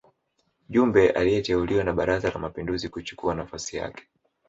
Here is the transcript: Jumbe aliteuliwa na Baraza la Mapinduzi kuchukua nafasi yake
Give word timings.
Jumbe 0.69 1.09
aliteuliwa 1.11 1.83
na 1.83 1.93
Baraza 1.93 2.31
la 2.31 2.39
Mapinduzi 2.39 2.89
kuchukua 2.89 3.35
nafasi 3.35 3.77
yake 3.77 4.03